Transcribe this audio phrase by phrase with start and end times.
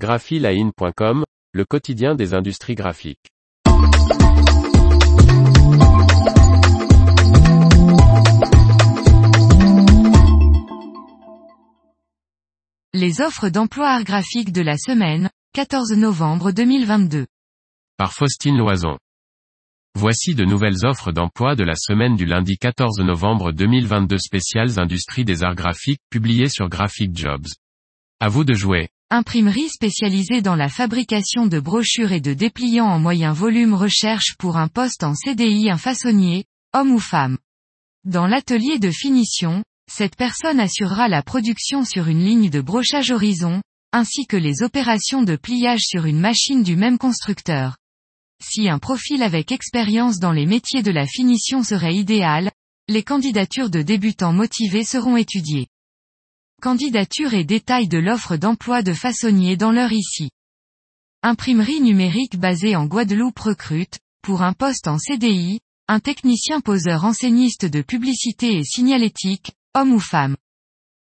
[0.00, 3.28] graphiline.com, le quotidien des industries graphiques.
[12.94, 17.26] Les offres d'emploi art graphique de la semaine, 14 novembre 2022.
[17.98, 18.96] Par Faustine Loison.
[19.94, 25.26] Voici de nouvelles offres d'emploi de la semaine du lundi 14 novembre 2022 spéciales industries
[25.26, 27.48] des arts graphiques publiées sur Graphic Jobs.
[28.18, 28.88] À vous de jouer.
[29.12, 34.56] Imprimerie spécialisée dans la fabrication de brochures et de dépliants en moyen volume recherche pour
[34.56, 36.44] un poste en CDI un façonnier,
[36.74, 37.36] homme ou femme.
[38.04, 43.60] Dans l'atelier de finition, cette personne assurera la production sur une ligne de brochage horizon,
[43.92, 47.78] ainsi que les opérations de pliage sur une machine du même constructeur.
[48.40, 52.52] Si un profil avec expérience dans les métiers de la finition serait idéal,
[52.86, 55.66] les candidatures de débutants motivés seront étudiées.
[56.60, 60.30] Candidature et détails de l'offre d'emploi de façonnier dans l'heure ici.
[61.22, 67.64] Imprimerie numérique basée en Guadeloupe recrute, pour un poste en CDI, un technicien poseur enseigniste
[67.64, 70.36] de publicité et signalétique, homme ou femme.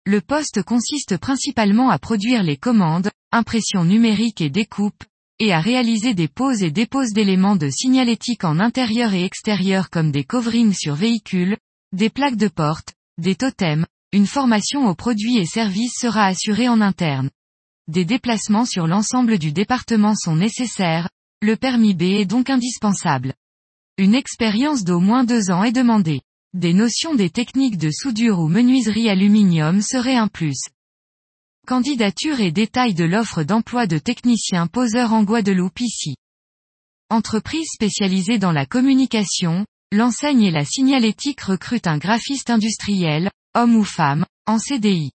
[0.05, 5.03] Le poste consiste principalement à produire les commandes, impression numérique et découpe,
[5.39, 10.11] et à réaliser des poses et déposes d'éléments de signalétique en intérieur et extérieur comme
[10.13, 11.57] des coverings sur véhicules,
[11.91, 16.81] des plaques de porte, des totems, une formation aux produits et services sera assurée en
[16.81, 17.29] interne.
[17.87, 21.09] Des déplacements sur l'ensemble du département sont nécessaires,
[21.41, 23.33] le permis B est donc indispensable.
[23.97, 26.21] Une expérience d'au moins deux ans est demandée.
[26.53, 30.59] Des notions des techniques de soudure ou menuiserie aluminium seraient un plus.
[31.65, 36.15] Candidature et détails de l'offre d'emploi de technicien poseur en Guadeloupe ici.
[37.09, 43.83] Entreprise spécialisée dans la communication, l'enseigne et la signalétique recrute un graphiste industriel, homme ou
[43.83, 45.11] femme, en CDI.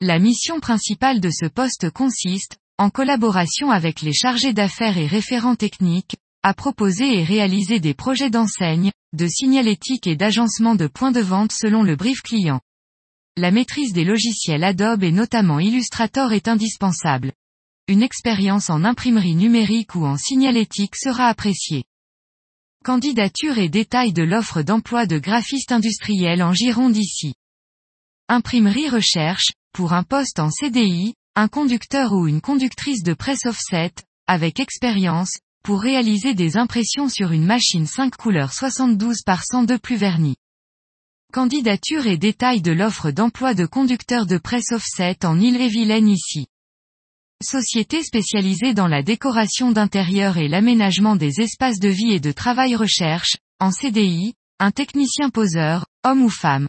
[0.00, 5.56] La mission principale de ce poste consiste, en collaboration avec les chargés d'affaires et référents
[5.56, 11.20] techniques, à proposer et réaliser des projets d'enseigne, de signalétique et d'agencement de points de
[11.20, 12.60] vente selon le brief client
[13.38, 17.32] la maîtrise des logiciels Adobe et notamment Illustrator est indispensable.
[17.86, 21.84] Une expérience en imprimerie numérique ou en signalétique sera appréciée.
[22.82, 27.34] Candidature et détails de l'offre d'emploi de graphiste industriel en Gironde ici.
[28.28, 33.92] Imprimerie recherche, pour un poste en CDI, un conducteur ou une conductrice de presse offset,
[34.26, 39.94] avec expérience, pour réaliser des impressions sur une machine 5 couleurs 72 par 102 plus
[39.94, 40.34] vernis.
[41.32, 46.46] Candidature et détails de l'offre d'emploi de conducteur de presse offset en Ille-et-Vilaine ici.
[47.44, 52.74] Société spécialisée dans la décoration d'intérieur et l'aménagement des espaces de vie et de travail
[52.74, 56.68] recherche, en CDI, un technicien poseur, homme ou femme.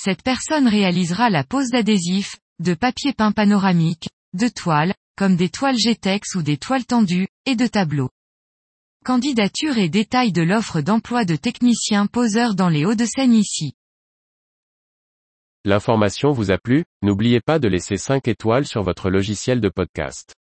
[0.00, 5.74] Cette personne réalisera la pose d'adhésifs, de papier peint panoramique, de toiles, comme des toiles
[5.74, 8.08] GTEX ou des toiles tendues, et de tableaux.
[9.04, 13.72] Candidature et détails de l'offre d'emploi de technicien poseur dans les Hauts-de-Seine ici.
[15.64, 20.37] L'information vous a plu, n'oubliez pas de laisser 5 étoiles sur votre logiciel de podcast.